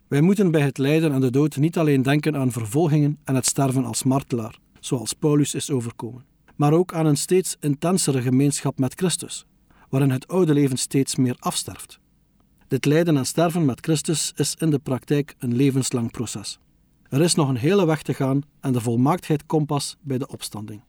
Wij 0.08 0.22
moeten 0.22 0.52
bij 0.52 0.62
het 0.62 0.78
lijden 0.78 1.12
en 1.12 1.22
de 1.22 1.30
dood 1.30 1.56
niet 1.56 1.78
alleen 1.78 2.02
denken 2.02 2.36
aan 2.36 2.52
vervolgingen 2.52 3.18
en 3.24 3.36
het 3.36 3.46
sterven 3.46 3.86
als 3.86 4.04
martelaar, 4.04 4.60
zoals 4.80 5.14
Paulus 5.14 5.54
is 5.54 5.72
overkomen, 5.72 6.26
maar 6.56 6.74
ook 6.74 6.94
aan 6.94 7.06
een 7.06 7.18
steeds 7.18 7.56
intensere 7.60 8.22
gemeenschap 8.22 8.80
met 8.80 8.94
Christus, 8.94 9.46
waarin 9.90 10.12
het 10.12 10.28
oude 10.28 10.54
leven 10.54 10.78
steeds 10.78 11.16
meer 11.16 11.36
afsterft. 11.40 12.00
Dit 12.68 12.86
lijden 12.86 13.18
en 13.18 13.26
sterven 13.26 13.66
met 13.66 13.80
Christus 13.82 14.32
is 14.36 14.56
in 14.60 14.70
de 14.70 14.80
praktijk 14.80 15.36
een 15.40 15.56
levenslang 15.56 16.12
proces. 16.12 16.60
Er 17.10 17.22
is 17.22 17.36
nog 17.36 17.50
een 17.50 17.58
hele 17.58 17.86
weg 17.86 18.02
te 18.02 18.14
gaan 18.14 18.42
en 18.60 18.72
de 18.72 18.82
volmaaktheid 18.82 19.46
komt 19.46 19.66
pas 19.66 19.98
bij 20.02 20.18
de 20.18 20.28
opstanding. 20.28 20.82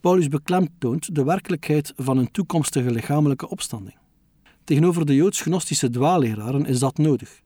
Paulus 0.00 0.28
beklemtoont 0.28 1.14
de 1.14 1.24
werkelijkheid 1.24 1.92
van 1.96 2.18
een 2.18 2.30
toekomstige 2.30 2.90
lichamelijke 2.90 3.48
opstanding. 3.48 3.96
Tegenover 4.64 5.06
de 5.06 5.14
joods-gnostische 5.14 5.90
dwaalleraren 5.90 6.66
is 6.66 6.78
dat 6.78 6.98
nodig. 6.98 7.42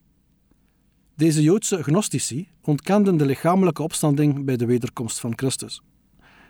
Deze 1.16 1.42
Joodse 1.42 1.82
gnostici 1.82 2.48
ontkenden 2.62 3.16
de 3.16 3.26
lichamelijke 3.26 3.82
opstanding 3.82 4.44
bij 4.44 4.56
de 4.56 4.66
wederkomst 4.66 5.20
van 5.20 5.32
Christus. 5.36 5.82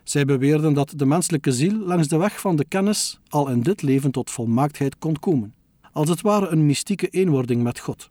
Zij 0.04 0.24
beweerden 0.24 0.74
dat 0.74 0.92
de 0.96 1.06
menselijke 1.06 1.52
ziel 1.52 1.76
langs 1.76 2.08
de 2.08 2.16
weg 2.16 2.40
van 2.40 2.56
de 2.56 2.64
kennis 2.64 3.20
al 3.28 3.48
in 3.48 3.60
dit 3.62 3.82
leven 3.82 4.10
tot 4.10 4.30
volmaaktheid 4.30 4.98
kon 4.98 5.18
komen, 5.18 5.54
als 5.92 6.08
het 6.08 6.20
ware 6.20 6.48
een 6.48 6.66
mystieke 6.66 7.08
eenwording 7.08 7.62
met 7.62 7.78
God. 7.78 8.10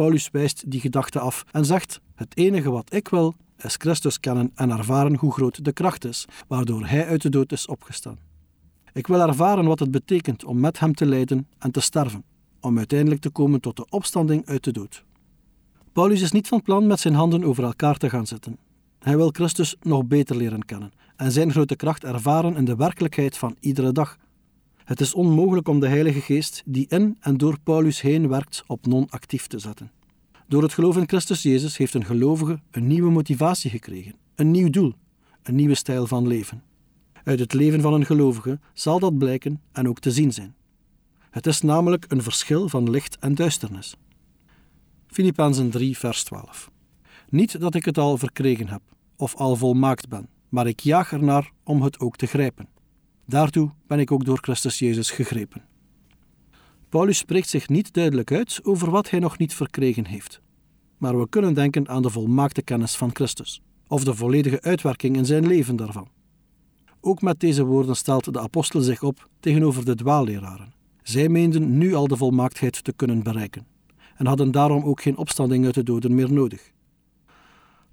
Paulus 0.00 0.28
wijst 0.30 0.70
die 0.70 0.80
gedachte 0.80 1.18
af 1.18 1.44
en 1.52 1.64
zegt: 1.64 2.00
Het 2.14 2.36
enige 2.36 2.70
wat 2.70 2.94
ik 2.94 3.08
wil, 3.08 3.34
is 3.58 3.74
Christus 3.78 4.20
kennen 4.20 4.50
en 4.54 4.70
ervaren 4.70 5.16
hoe 5.16 5.32
groot 5.32 5.64
de 5.64 5.72
kracht 5.72 6.04
is, 6.04 6.24
waardoor 6.48 6.86
Hij 6.86 7.06
uit 7.06 7.22
de 7.22 7.28
dood 7.28 7.52
is 7.52 7.66
opgestaan. 7.66 8.18
Ik 8.92 9.06
wil 9.06 9.20
ervaren 9.20 9.64
wat 9.64 9.78
het 9.78 9.90
betekent 9.90 10.44
om 10.44 10.60
met 10.60 10.78
Hem 10.78 10.94
te 10.94 11.06
lijden 11.06 11.46
en 11.58 11.70
te 11.70 11.80
sterven, 11.80 12.24
om 12.60 12.78
uiteindelijk 12.78 13.20
te 13.20 13.30
komen 13.30 13.60
tot 13.60 13.76
de 13.76 13.86
opstanding 13.88 14.46
uit 14.46 14.64
de 14.64 14.72
dood. 14.72 15.04
Paulus 15.92 16.20
is 16.20 16.32
niet 16.32 16.48
van 16.48 16.62
plan 16.62 16.86
met 16.86 17.00
zijn 17.00 17.14
handen 17.14 17.44
over 17.44 17.64
elkaar 17.64 17.96
te 17.96 18.10
gaan 18.10 18.26
zitten. 18.26 18.56
Hij 18.98 19.16
wil 19.16 19.30
Christus 19.32 19.76
nog 19.80 20.04
beter 20.04 20.36
leren 20.36 20.64
kennen 20.64 20.92
en 21.16 21.32
zijn 21.32 21.52
grote 21.52 21.76
kracht 21.76 22.04
ervaren 22.04 22.56
in 22.56 22.64
de 22.64 22.76
werkelijkheid 22.76 23.38
van 23.38 23.56
iedere 23.60 23.92
dag. 23.92 24.16
Het 24.90 25.00
is 25.00 25.14
onmogelijk 25.14 25.68
om 25.68 25.80
de 25.80 25.88
Heilige 25.88 26.20
Geest, 26.20 26.62
die 26.66 26.86
in 26.88 27.16
en 27.20 27.36
door 27.36 27.58
Paulus 27.60 28.00
heen 28.00 28.28
werkt, 28.28 28.64
op 28.66 28.86
non-actief 28.86 29.46
te 29.46 29.58
zetten. 29.58 29.90
Door 30.48 30.62
het 30.62 30.72
geloof 30.72 30.96
in 30.96 31.08
Christus 31.08 31.42
Jezus 31.42 31.76
heeft 31.76 31.94
een 31.94 32.04
gelovige 32.04 32.60
een 32.70 32.86
nieuwe 32.86 33.10
motivatie 33.10 33.70
gekregen, 33.70 34.14
een 34.34 34.50
nieuw 34.50 34.70
doel, 34.70 34.92
een 35.42 35.54
nieuwe 35.54 35.74
stijl 35.74 36.06
van 36.06 36.26
leven. 36.26 36.62
Uit 37.24 37.38
het 37.38 37.52
leven 37.52 37.80
van 37.80 37.92
een 37.92 38.04
gelovige 38.04 38.58
zal 38.74 38.98
dat 38.98 39.18
blijken 39.18 39.60
en 39.72 39.88
ook 39.88 39.98
te 40.00 40.10
zien 40.10 40.32
zijn. 40.32 40.54
Het 41.30 41.46
is 41.46 41.60
namelijk 41.60 42.04
een 42.08 42.22
verschil 42.22 42.68
van 42.68 42.90
licht 42.90 43.18
en 43.18 43.34
duisternis. 43.34 43.94
Filippenzen 45.06 45.70
3, 45.70 45.98
vers 45.98 46.24
12. 46.24 46.70
Niet 47.28 47.60
dat 47.60 47.74
ik 47.74 47.84
het 47.84 47.98
al 47.98 48.16
verkregen 48.16 48.68
heb, 48.68 48.82
of 49.16 49.34
al 49.34 49.56
volmaakt 49.56 50.08
ben, 50.08 50.28
maar 50.48 50.66
ik 50.66 50.80
jaag 50.80 51.12
ernaar 51.12 51.52
om 51.64 51.82
het 51.82 52.00
ook 52.00 52.16
te 52.16 52.26
grijpen. 52.26 52.78
Daartoe 53.30 53.70
ben 53.86 53.98
ik 53.98 54.12
ook 54.12 54.24
door 54.24 54.38
Christus 54.40 54.78
Jezus 54.78 55.10
gegrepen. 55.10 55.62
Paulus 56.88 57.18
spreekt 57.18 57.48
zich 57.48 57.68
niet 57.68 57.92
duidelijk 57.92 58.32
uit 58.32 58.60
over 58.62 58.90
wat 58.90 59.10
hij 59.10 59.18
nog 59.18 59.38
niet 59.38 59.54
verkregen 59.54 60.06
heeft. 60.06 60.40
Maar 60.98 61.18
we 61.18 61.28
kunnen 61.28 61.54
denken 61.54 61.88
aan 61.88 62.02
de 62.02 62.10
volmaakte 62.10 62.62
kennis 62.62 62.96
van 62.96 63.10
Christus, 63.12 63.62
of 63.86 64.04
de 64.04 64.14
volledige 64.14 64.62
uitwerking 64.62 65.16
in 65.16 65.24
zijn 65.24 65.46
leven 65.46 65.76
daarvan. 65.76 66.08
Ook 67.00 67.22
met 67.22 67.40
deze 67.40 67.64
woorden 67.64 67.96
stelt 67.96 68.32
de 68.32 68.40
apostel 68.40 68.80
zich 68.80 69.02
op 69.02 69.28
tegenover 69.40 69.84
de 69.84 69.94
dwaalleraren. 69.94 70.74
Zij 71.02 71.28
meenden 71.28 71.78
nu 71.78 71.94
al 71.94 72.08
de 72.08 72.16
volmaaktheid 72.16 72.84
te 72.84 72.92
kunnen 72.92 73.22
bereiken 73.22 73.66
en 74.16 74.26
hadden 74.26 74.50
daarom 74.50 74.84
ook 74.84 75.02
geen 75.02 75.16
opstanding 75.16 75.64
uit 75.64 75.74
de 75.74 75.82
doden 75.82 76.14
meer 76.14 76.32
nodig. 76.32 76.72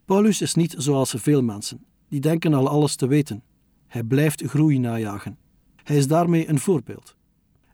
Paulus 0.06 0.42
is 0.42 0.54
niet 0.54 0.76
zoals 0.78 1.14
veel 1.18 1.42
mensen, 1.42 1.86
die 2.10 2.20
denken 2.20 2.54
al 2.54 2.68
alles 2.68 2.96
te 2.96 3.08
weten. 3.08 3.44
Hij 3.88 4.04
blijft 4.04 4.44
groei 4.44 4.80
najagen. 4.80 5.38
Hij 5.84 5.98
is 5.98 6.08
daarmee 6.08 6.50
een 6.50 6.60
voorbeeld. 6.60 7.16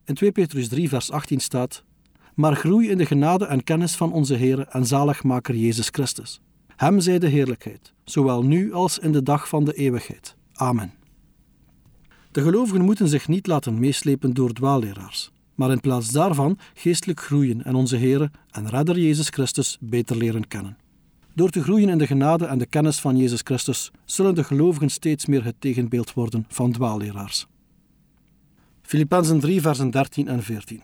In 0.06 0.14
2 0.14 0.32
Petrus 0.32 0.68
3, 0.68 0.90
vers 0.90 1.12
18 1.12 1.40
staat: 1.40 1.84
Maar 2.34 2.56
groei 2.56 2.90
in 2.90 2.98
de 2.98 3.06
genade 3.06 3.46
en 3.46 3.64
kennis 3.64 3.96
van 3.96 4.12
onze 4.14 4.34
Heer 4.34 4.68
en 4.68 4.86
zaligmaker 4.86 5.56
Jezus 5.56 5.88
Christus. 5.92 6.42
Hem 6.76 7.00
zij 7.00 7.20
de 7.20 7.28
heerlijkheid, 7.28 7.94
zowel 8.04 8.44
nu 8.44 8.74
als 8.74 9.00
in 9.00 9.12
de 9.12 9.24
dag 9.24 9.48
van 9.48 9.66
de 9.66 9.74
eeuwigheid. 9.74 10.36
Amen. 10.54 10.94
De 12.32 12.42
gelovigen 12.42 12.82
moeten 12.82 13.08
zich 13.08 13.28
niet 13.28 13.48
laten 13.48 13.80
meeslepen 13.80 14.34
door 14.34 14.54
dwaalleraars, 14.54 15.32
maar 15.56 15.72
in 15.72 15.80
plaats 15.80 16.12
daarvan 16.12 16.58
geestelijk 16.74 17.20
groeien 17.20 17.64
en 17.64 17.76
onze 17.76 17.96
Heer 17.96 18.32
en 18.52 18.70
Redder 18.70 19.00
Jezus 19.00 19.30
Christus 19.30 19.78
beter 19.80 20.18
leren 20.18 20.48
kennen. 20.48 20.78
Door 21.36 21.50
te 21.50 21.64
groeien 21.64 21.90
in 21.90 21.98
de 21.98 22.08
genade 22.08 22.46
en 22.46 22.58
de 22.58 22.66
kennis 22.66 23.00
van 23.00 23.18
Jezus 23.18 23.42
Christus 23.44 23.92
zullen 24.06 24.36
de 24.36 24.44
gelovigen 24.44 24.90
steeds 24.90 25.26
meer 25.26 25.44
het 25.44 25.56
tegenbeeld 25.60 26.14
worden 26.14 26.46
van 26.48 26.72
dwaalleraars. 26.72 27.48
Filippenzen 28.82 29.40
3, 29.40 29.62
versen 29.62 29.92
13 29.92 30.28
en 30.28 30.44
14. 30.44 30.82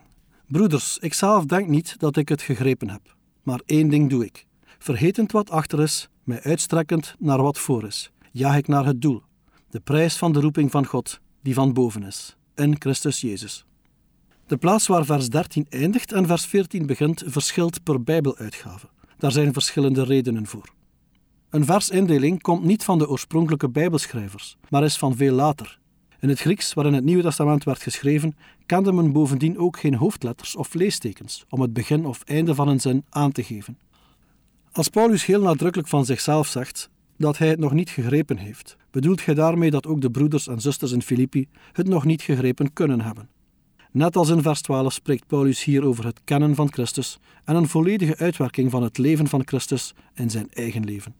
Broeders, 0.47 0.97
ik 0.97 1.13
zelf 1.13 1.45
denk 1.45 1.67
niet 1.67 1.99
dat 1.99 2.17
ik 2.17 2.29
het 2.29 2.41
gegrepen 2.41 2.89
heb, 2.89 3.15
maar 3.43 3.61
één 3.65 3.89
ding 3.89 4.09
doe 4.09 4.25
ik. 4.25 4.45
Vergetend 4.77 5.31
wat 5.31 5.49
achter 5.49 5.81
is, 5.81 6.09
mij 6.23 6.41
uitstrekkend 6.41 7.15
naar 7.19 7.41
wat 7.41 7.57
voor 7.57 7.85
is, 7.85 8.11
jaag 8.31 8.57
ik 8.57 8.67
naar 8.67 8.85
het 8.85 9.01
doel, 9.01 9.21
de 9.69 9.79
prijs 9.79 10.17
van 10.17 10.33
de 10.33 10.39
roeping 10.39 10.71
van 10.71 10.85
God, 10.85 11.19
die 11.41 11.53
van 11.53 11.73
boven 11.73 12.03
is, 12.03 12.37
in 12.55 12.75
Christus 12.79 13.21
Jezus. 13.21 13.65
De 14.45 14.57
plaats 14.57 14.87
waar 14.87 15.05
vers 15.05 15.29
13 15.29 15.65
eindigt 15.69 16.11
en 16.11 16.27
vers 16.27 16.45
14 16.45 16.85
begint 16.85 17.23
verschilt 17.25 17.83
per 17.83 18.03
Bijbeluitgave. 18.03 18.87
Daar 19.19 19.31
zijn 19.31 19.53
verschillende 19.53 20.03
redenen 20.03 20.47
voor. 20.47 20.69
Een 21.49 21.65
versindeling 21.65 22.41
komt 22.41 22.63
niet 22.63 22.83
van 22.83 22.97
de 22.97 23.09
oorspronkelijke 23.09 23.69
Bijbelschrijvers, 23.69 24.57
maar 24.69 24.83
is 24.83 24.97
van 24.97 25.15
veel 25.15 25.33
later. 25.33 25.79
In 26.19 26.29
het 26.29 26.39
Grieks, 26.39 26.73
waarin 26.73 26.93
het 26.93 27.03
Nieuwe 27.03 27.23
Testament 27.23 27.63
werd 27.63 27.81
geschreven, 27.81 28.35
kende 28.65 28.91
men 28.91 29.11
bovendien 29.11 29.57
ook 29.57 29.79
geen 29.79 29.95
hoofdletters 29.95 30.55
of 30.55 30.73
leestekens 30.73 31.45
om 31.49 31.61
het 31.61 31.73
begin 31.73 32.05
of 32.05 32.23
einde 32.23 32.55
van 32.55 32.67
een 32.67 32.79
zin 32.79 33.03
aan 33.09 33.31
te 33.31 33.43
geven. 33.43 33.77
Als 34.71 34.89
Paulus 34.89 35.25
heel 35.25 35.41
nadrukkelijk 35.41 35.89
van 35.89 36.05
zichzelf 36.05 36.47
zegt 36.47 36.89
dat 37.17 37.38
hij 37.38 37.47
het 37.47 37.59
nog 37.59 37.73
niet 37.73 37.89
gegrepen 37.89 38.38
heeft, 38.38 38.77
bedoelt 38.91 39.25
hij 39.25 39.33
daarmee 39.33 39.71
dat 39.71 39.88
ook 39.88 40.01
de 40.01 40.11
broeders 40.11 40.47
en 40.47 40.61
zusters 40.61 40.91
in 40.91 41.01
Filippi 41.01 41.47
het 41.71 41.88
nog 41.88 42.05
niet 42.05 42.21
gegrepen 42.21 42.73
kunnen 42.73 43.01
hebben. 43.01 43.29
Net 43.91 44.15
als 44.15 44.29
in 44.29 44.41
vers 44.41 44.62
12 44.62 44.93
spreekt 44.93 45.27
Paulus 45.27 45.63
hier 45.63 45.86
over 45.86 46.05
het 46.05 46.22
kennen 46.24 46.55
van 46.55 46.72
Christus 46.72 47.19
en 47.43 47.55
een 47.55 47.67
volledige 47.67 48.17
uitwerking 48.17 48.72
van 48.72 48.84
het 48.84 48.98
leven 48.98 49.27
van 49.27 49.41
Christus 49.46 49.93
in 50.13 50.29
zijn 50.29 50.50
eigen 50.51 50.84
leven. 50.84 51.15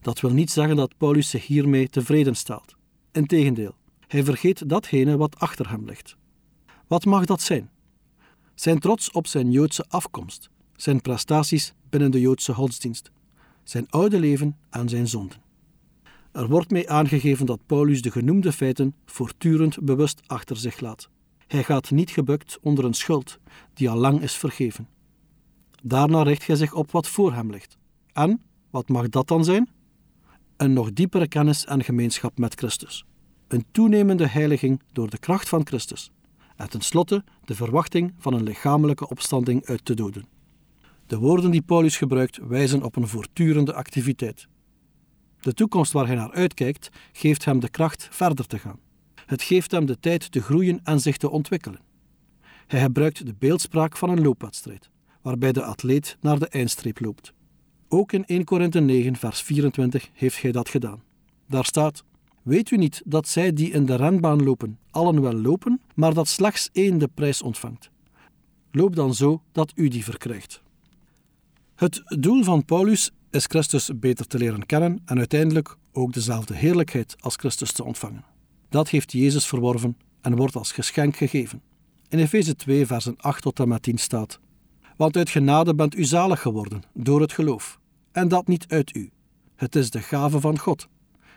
Dat 0.00 0.20
wil 0.20 0.30
niet 0.30 0.50
zeggen 0.50 0.76
dat 0.76 0.96
Paulus 0.96 1.30
zich 1.30 1.46
hiermee 1.46 1.88
tevreden 1.88 2.36
stelt. 2.36 2.74
Integendeel, 3.12 3.74
hij 4.06 4.24
vergeet 4.24 4.68
datgene 4.68 5.16
wat 5.16 5.38
achter 5.38 5.70
hem 5.70 5.84
ligt. 5.84 6.16
Wat 6.86 7.04
mag 7.04 7.24
dat 7.24 7.40
zijn? 7.40 7.70
Zijn 8.54 8.78
trots 8.78 9.10
op 9.10 9.26
zijn 9.26 9.50
Joodse 9.50 9.84
afkomst, 9.88 10.50
zijn 10.76 11.00
prestaties 11.00 11.74
binnen 11.90 12.10
de 12.10 12.20
Joodse 12.20 12.54
godsdienst, 12.54 13.10
zijn 13.64 13.86
oude 13.90 14.20
leven 14.20 14.56
en 14.70 14.88
zijn 14.88 15.08
zonden. 15.08 15.40
Er 16.32 16.48
wordt 16.48 16.70
mee 16.70 16.90
aangegeven 16.90 17.46
dat 17.46 17.66
Paulus 17.66 18.02
de 18.02 18.10
genoemde 18.10 18.52
feiten 18.52 18.94
voortdurend 19.06 19.80
bewust 19.80 20.20
achter 20.26 20.56
zich 20.56 20.80
laat. 20.80 21.10
Hij 21.52 21.64
gaat 21.64 21.90
niet 21.90 22.10
gebukt 22.10 22.58
onder 22.60 22.84
een 22.84 22.94
schuld 22.94 23.38
die 23.74 23.90
al 23.90 23.96
lang 23.96 24.22
is 24.22 24.34
vergeven. 24.34 24.88
Daarna 25.82 26.22
richt 26.22 26.46
hij 26.46 26.56
zich 26.56 26.74
op 26.74 26.90
wat 26.90 27.08
voor 27.08 27.32
hem 27.32 27.50
ligt. 27.50 27.78
En, 28.12 28.42
wat 28.70 28.88
mag 28.88 29.08
dat 29.08 29.28
dan 29.28 29.44
zijn? 29.44 29.70
Een 30.56 30.72
nog 30.72 30.92
diepere 30.92 31.28
kennis 31.28 31.64
en 31.64 31.84
gemeenschap 31.84 32.38
met 32.38 32.54
Christus. 32.54 33.04
Een 33.48 33.64
toenemende 33.70 34.26
heiliging 34.26 34.82
door 34.92 35.10
de 35.10 35.18
kracht 35.18 35.48
van 35.48 35.66
Christus. 35.66 36.10
En 36.56 36.70
tenslotte 36.70 37.24
de 37.44 37.54
verwachting 37.54 38.14
van 38.18 38.34
een 38.34 38.42
lichamelijke 38.42 39.08
opstanding 39.08 39.64
uit 39.66 39.86
de 39.86 39.94
doden. 39.94 40.26
De 41.06 41.18
woorden 41.18 41.50
die 41.50 41.62
Paulus 41.62 41.96
gebruikt 41.96 42.36
wijzen 42.36 42.82
op 42.82 42.96
een 42.96 43.08
voortdurende 43.08 43.74
activiteit. 43.74 44.48
De 45.40 45.54
toekomst 45.54 45.92
waar 45.92 46.06
hij 46.06 46.16
naar 46.16 46.32
uitkijkt 46.32 46.88
geeft 47.12 47.44
hem 47.44 47.60
de 47.60 47.68
kracht 47.68 48.08
verder 48.10 48.46
te 48.46 48.58
gaan. 48.58 48.78
Het 49.32 49.42
geeft 49.42 49.70
hem 49.70 49.86
de 49.86 50.00
tijd 50.00 50.32
te 50.32 50.42
groeien 50.42 50.80
en 50.84 51.00
zich 51.00 51.16
te 51.16 51.30
ontwikkelen. 51.30 51.80
Hij 52.66 52.80
gebruikt 52.80 53.26
de 53.26 53.34
beeldspraak 53.38 53.96
van 53.96 54.10
een 54.10 54.22
loopwedstrijd, 54.22 54.90
waarbij 55.22 55.52
de 55.52 55.62
atleet 55.62 56.16
naar 56.20 56.38
de 56.38 56.48
eindstreep 56.48 57.00
loopt. 57.00 57.32
Ook 57.88 58.12
in 58.12 58.24
1 58.24 58.44
Korinthe 58.44 58.80
9, 58.80 59.16
vers 59.16 59.42
24 59.42 60.08
heeft 60.12 60.42
hij 60.42 60.52
dat 60.52 60.68
gedaan. 60.68 61.02
Daar 61.48 61.64
staat: 61.64 62.04
Weet 62.42 62.70
u 62.70 62.76
niet 62.76 63.02
dat 63.04 63.28
zij 63.28 63.52
die 63.52 63.70
in 63.70 63.86
de 63.86 63.94
renbaan 63.94 64.42
lopen, 64.42 64.78
allen 64.90 65.20
wel 65.20 65.34
lopen, 65.40 65.80
maar 65.94 66.14
dat 66.14 66.28
slechts 66.28 66.68
één 66.72 66.98
de 66.98 67.08
prijs 67.14 67.42
ontvangt? 67.42 67.90
Loop 68.70 68.96
dan 68.96 69.14
zo 69.14 69.42
dat 69.52 69.72
u 69.74 69.88
die 69.88 70.04
verkrijgt. 70.04 70.62
Het 71.74 72.02
doel 72.04 72.44
van 72.44 72.64
Paulus 72.64 73.10
is 73.30 73.44
Christus 73.44 73.90
beter 73.94 74.26
te 74.26 74.38
leren 74.38 74.66
kennen 74.66 75.02
en 75.04 75.18
uiteindelijk 75.18 75.76
ook 75.92 76.12
dezelfde 76.12 76.54
heerlijkheid 76.54 77.16
als 77.20 77.36
Christus 77.36 77.72
te 77.72 77.84
ontvangen. 77.84 78.31
Dat 78.72 78.88
heeft 78.88 79.12
Jezus 79.12 79.46
verworven 79.46 79.96
en 80.20 80.36
wordt 80.36 80.56
als 80.56 80.72
geschenk 80.72 81.16
gegeven. 81.16 81.62
In 82.08 82.18
Efeze 82.18 82.56
2, 82.56 82.86
versen 82.86 83.16
8 83.16 83.42
tot 83.42 83.60
en 83.60 83.68
met 83.68 83.82
10 83.82 83.98
staat: 83.98 84.40
Want 84.96 85.16
uit 85.16 85.30
genade 85.30 85.74
bent 85.74 85.96
u 85.96 86.04
zalig 86.04 86.40
geworden 86.40 86.82
door 86.94 87.20
het 87.20 87.32
geloof, 87.32 87.78
en 88.12 88.28
dat 88.28 88.46
niet 88.46 88.64
uit 88.68 88.96
u. 88.96 89.10
Het 89.56 89.76
is 89.76 89.90
de 89.90 90.00
gave 90.00 90.40
van 90.40 90.58
God, 90.58 90.88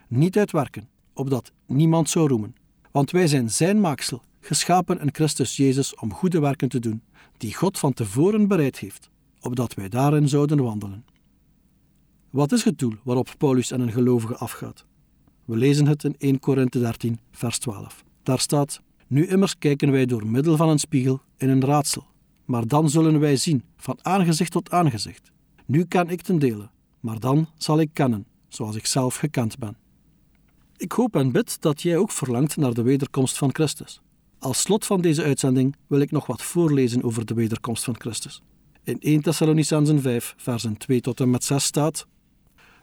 niet 0.08 0.38
uit 0.38 0.52
werken, 0.52 0.90
opdat 1.14 1.52
niemand 1.66 2.10
zou 2.10 2.28
roemen. 2.28 2.56
Want 2.92 3.12
wij 3.12 3.28
zijn 3.28 3.50
zijn 3.50 3.80
maaksel, 3.80 4.22
geschapen 4.40 5.00
in 5.00 5.10
Christus 5.12 5.58
Jezus 5.58 5.96
om 5.96 6.14
goede 6.14 6.40
werken 6.40 6.70
te 6.70 6.80
doen, 6.80 7.04
die 7.38 7.56
God 7.56 7.80
van 7.80 7.94
tevoren 7.94 8.48
bereid 8.48 8.80
heeft, 8.80 9.10
opdat 9.40 9.74
wij 9.74 9.90
daarin 9.90 10.30
zouden 10.30 10.64
wandelen. 10.64 11.06
Wat 12.30 12.52
is 12.52 12.64
het 12.64 12.80
doel 12.80 12.94
waarop 13.04 13.34
Paulus 13.38 13.72
en 13.72 13.82
een 13.82 13.92
gelovige 13.92 14.36
afgaat? 14.36 14.86
We 15.46 15.58
lezen 15.58 15.88
het 15.88 16.04
in 16.04 16.16
1 16.18 16.40
Korinthe 16.40 16.80
13, 16.80 17.20
vers 17.32 17.58
12. 17.58 18.04
Daar 18.24 18.40
staat: 18.40 18.82
Nu 19.08 19.28
immers 19.28 19.58
kijken 19.58 19.92
wij 19.92 20.06
door 20.06 20.28
middel 20.28 20.58
van 20.58 20.70
een 20.70 20.80
spiegel 20.80 21.22
in 21.38 21.50
een 21.50 21.66
raadsel, 21.66 22.06
maar 22.46 22.68
dan 22.68 22.90
zullen 22.90 23.20
wij 23.20 23.36
zien, 23.36 23.64
van 23.78 24.00
aangezicht 24.02 24.52
tot 24.52 24.72
aangezicht. 24.72 25.32
Nu 25.66 25.84
kan 25.84 26.10
ik 26.10 26.22
ten 26.22 26.40
dele, 26.40 26.70
maar 27.00 27.20
dan 27.20 27.48
zal 27.58 27.80
ik 27.80 27.90
kennen, 27.94 28.26
zoals 28.48 28.76
ik 28.76 28.86
zelf 28.86 29.16
gekend 29.16 29.58
ben. 29.58 29.78
Ik 30.78 30.92
hoop 30.92 31.16
en 31.16 31.32
bid 31.32 31.62
dat 31.62 31.82
jij 31.82 31.98
ook 31.98 32.12
verlangt 32.12 32.58
naar 32.58 32.74
de 32.74 32.82
wederkomst 32.82 33.38
van 33.38 33.54
Christus. 33.54 34.02
Als 34.40 34.62
slot 34.62 34.86
van 34.86 35.02
deze 35.02 35.24
uitzending 35.24 35.76
wil 35.88 36.00
ik 36.00 36.12
nog 36.12 36.26
wat 36.26 36.42
voorlezen 36.42 37.04
over 37.04 37.26
de 37.26 37.34
wederkomst 37.34 37.84
van 37.84 37.96
Christus. 38.00 38.42
In 38.84 39.00
1 39.00 39.22
Thessalonicenzen 39.22 40.02
5, 40.02 40.34
versen 40.38 40.78
2 40.78 41.02
tot 41.02 41.20
en 41.20 41.30
met 41.30 41.44
6 41.44 41.64
staat: 41.64 42.08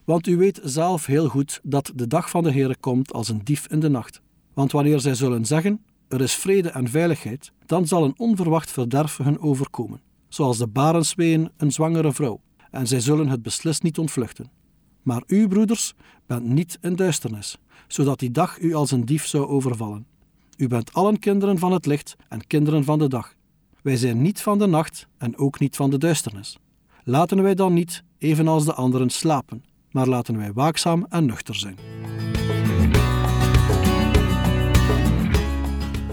Want 0.04 0.26
u 0.26 0.36
weet 0.36 0.60
zelf 0.64 1.06
heel 1.06 1.28
goed 1.28 1.60
dat 1.62 1.92
de 1.94 2.06
dag 2.06 2.30
van 2.30 2.42
de 2.42 2.52
Heere 2.52 2.76
komt 2.76 3.12
als 3.12 3.28
een 3.28 3.40
dief 3.44 3.66
in 3.66 3.80
de 3.80 3.88
nacht. 3.88 4.20
Want 4.54 4.72
wanneer 4.72 5.00
zij 5.00 5.14
zullen 5.14 5.44
zeggen: 5.44 5.84
Er 6.08 6.20
is 6.20 6.34
vrede 6.34 6.70
en 6.70 6.88
veiligheid, 6.88 7.52
dan 7.66 7.86
zal 7.86 8.04
een 8.04 8.18
onverwacht 8.18 8.70
verderf 8.70 9.16
hun 9.16 9.40
overkomen, 9.40 10.00
zoals 10.28 10.58
de 10.58 10.66
barensweeën 10.66 11.50
een 11.56 11.72
zwangere 11.72 12.12
vrouw, 12.12 12.40
en 12.70 12.86
zij 12.86 13.00
zullen 13.00 13.28
het 13.28 13.42
beslist 13.42 13.82
niet 13.82 13.98
ontvluchten. 13.98 14.50
Maar 15.02 15.22
u, 15.26 15.48
broeders, 15.48 15.94
bent 16.26 16.44
niet 16.44 16.78
in 16.80 16.96
duisternis, 16.96 17.58
zodat 17.88 18.18
die 18.18 18.30
dag 18.30 18.60
u 18.60 18.74
als 18.74 18.90
een 18.90 19.04
dief 19.04 19.26
zou 19.26 19.46
overvallen. 19.46 20.06
U 20.56 20.68
bent 20.68 20.92
allen 20.92 21.18
kinderen 21.18 21.58
van 21.58 21.72
het 21.72 21.86
licht 21.86 22.16
en 22.28 22.46
kinderen 22.46 22.84
van 22.84 22.98
de 22.98 23.08
dag. 23.08 23.34
Wij 23.82 23.96
zijn 23.96 24.22
niet 24.22 24.40
van 24.40 24.58
de 24.58 24.66
nacht 24.66 25.06
en 25.18 25.36
ook 25.36 25.58
niet 25.58 25.76
van 25.76 25.90
de 25.90 25.98
duisternis. 25.98 26.58
Laten 27.04 27.42
wij 27.42 27.54
dan 27.54 27.72
niet, 27.72 28.02
evenals 28.18 28.64
de 28.64 28.74
anderen, 28.74 29.10
slapen, 29.10 29.64
maar 29.92 30.06
laten 30.06 30.36
wij 30.36 30.52
waakzaam 30.52 31.06
en 31.08 31.26
nuchter 31.26 31.54
zijn. 31.54 31.76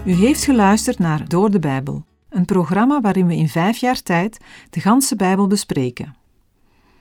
U 0.04 0.12
heeft 0.12 0.44
geluisterd 0.44 0.98
naar 0.98 1.28
Door 1.28 1.50
de 1.50 1.58
Bijbel, 1.58 2.04
een 2.28 2.44
programma 2.44 3.00
waarin 3.00 3.26
we 3.26 3.36
in 3.36 3.48
vijf 3.48 3.76
jaar 3.76 4.02
tijd 4.02 4.38
de 4.70 4.80
ganse 4.80 5.16
Bijbel 5.16 5.46
bespreken. 5.46 6.14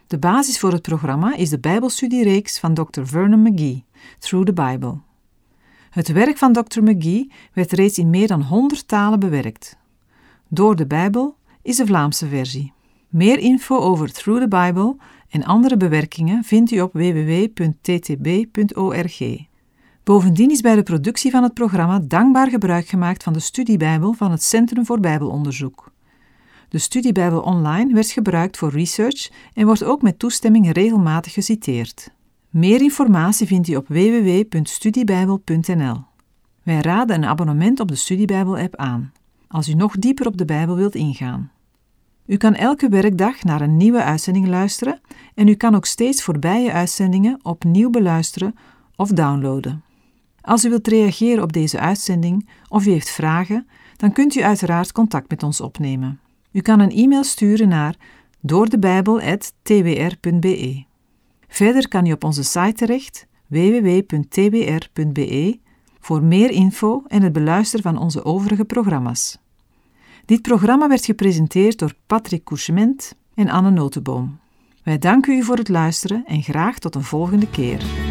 De 0.07 0.19
basis 0.19 0.59
voor 0.59 0.71
het 0.71 0.81
programma 0.81 1.35
is 1.35 1.49
de 1.49 1.59
Bijbelstudiereeks 1.59 2.59
van 2.59 2.73
Dr. 2.73 3.01
Vernon 3.03 3.41
McGee, 3.41 3.85
Through 4.19 4.45
the 4.45 4.53
Bible. 4.53 4.97
Het 5.89 6.07
werk 6.07 6.37
van 6.37 6.53
Dr. 6.53 6.81
McGee 6.81 7.31
werd 7.53 7.71
reeds 7.71 7.97
in 7.97 8.09
meer 8.09 8.27
dan 8.27 8.41
100 8.41 8.87
talen 8.87 9.19
bewerkt. 9.19 9.77
Door 10.47 10.75
de 10.75 10.87
Bijbel 10.87 11.35
is 11.61 11.75
de 11.75 11.85
Vlaamse 11.85 12.27
versie. 12.27 12.73
Meer 13.09 13.39
info 13.39 13.77
over 13.77 14.11
Through 14.11 14.41
the 14.41 14.47
Bible 14.47 14.95
en 15.29 15.43
andere 15.43 15.77
bewerkingen 15.77 16.43
vindt 16.43 16.71
u 16.71 16.81
op 16.81 16.93
www.ttb.org. 16.93 17.47
Bovendien 20.03 20.51
is 20.51 20.61
bij 20.61 20.75
de 20.75 20.83
productie 20.83 21.31
van 21.31 21.43
het 21.43 21.53
programma 21.53 21.99
dankbaar 21.99 22.49
gebruik 22.49 22.87
gemaakt 22.87 23.23
van 23.23 23.33
de 23.33 23.39
studiebijbel 23.39 24.13
van 24.13 24.31
het 24.31 24.43
Centrum 24.43 24.85
voor 24.85 24.99
Bijbelonderzoek. 24.99 25.91
De 26.69 26.77
studiebijbel 26.77 27.41
online 27.41 27.93
werd 27.93 28.11
gebruikt 28.11 28.57
voor 28.57 28.69
research 28.69 29.29
en 29.53 29.65
wordt 29.65 29.83
ook 29.83 30.01
met 30.01 30.19
toestemming 30.19 30.71
regelmatig 30.71 31.33
geciteerd. 31.33 32.11
Meer 32.49 32.81
informatie 32.81 33.47
vindt 33.47 33.67
u 33.67 33.75
op 33.75 33.87
www.studiebijbel.nl. 33.87 36.03
Wij 36.63 36.81
raden 36.81 37.15
een 37.15 37.25
abonnement 37.25 37.79
op 37.79 37.87
de 37.87 37.95
Studiebijbel-app 37.95 38.75
aan, 38.75 39.11
als 39.47 39.69
u 39.69 39.73
nog 39.73 39.97
dieper 39.97 40.27
op 40.27 40.37
de 40.37 40.45
Bijbel 40.45 40.75
wilt 40.75 40.95
ingaan. 40.95 41.51
U 42.29 42.37
kan 42.37 42.55
elke 42.55 42.89
werkdag 42.89 43.43
naar 43.43 43.61
een 43.61 43.77
nieuwe 43.77 44.03
uitzending 44.03 44.47
luisteren 44.47 44.99
en 45.35 45.47
u 45.47 45.53
kan 45.53 45.75
ook 45.75 45.85
steeds 45.85 46.23
voorbije 46.23 46.71
uitzendingen 46.71 47.39
opnieuw 47.41 47.89
beluisteren 47.89 48.55
of 48.95 49.09
downloaden. 49.09 49.83
Als 50.41 50.65
u 50.65 50.69
wilt 50.69 50.87
reageren 50.87 51.43
op 51.43 51.53
deze 51.53 51.79
uitzending 51.79 52.49
of 52.67 52.85
u 52.85 52.91
heeft 52.91 53.09
vragen, 53.09 53.67
dan 53.95 54.11
kunt 54.11 54.35
u 54.35 54.43
uiteraard 54.43 54.91
contact 54.91 55.29
met 55.29 55.43
ons 55.43 55.61
opnemen. 55.61 56.19
U 56.51 56.61
kan 56.61 56.79
een 56.79 56.91
e-mail 56.91 57.23
sturen 57.23 57.67
naar 57.67 57.95
doordebijbel.twr.be. 58.39 60.83
Verder 61.47 61.87
kan 61.87 62.05
u 62.05 62.11
op 62.11 62.23
onze 62.23 62.43
site 62.43 62.73
terecht 62.73 63.27
www.twr.be 63.47 65.59
voor 65.99 66.23
meer 66.23 66.51
info 66.51 67.03
en 67.07 67.21
het 67.21 67.33
beluisteren 67.33 67.83
van 67.83 67.97
onze 67.97 68.25
overige 68.25 68.65
programma's. 68.65 69.37
Dit 70.29 70.41
programma 70.41 70.87
werd 70.87 71.05
gepresenteerd 71.05 71.79
door 71.79 71.93
Patrick 72.05 72.43
Couchement 72.43 73.15
en 73.35 73.49
Anne 73.49 73.69
Notenboom. 73.69 74.39
Wij 74.83 74.97
danken 74.97 75.37
u 75.37 75.43
voor 75.43 75.57
het 75.57 75.69
luisteren 75.69 76.23
en 76.25 76.43
graag 76.43 76.79
tot 76.79 76.95
een 76.95 77.03
volgende 77.03 77.49
keer. 77.49 78.08